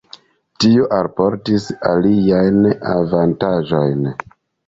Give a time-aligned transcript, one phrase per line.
[0.61, 2.57] Tio alportis aliajn
[2.95, 4.09] avantaĝojn.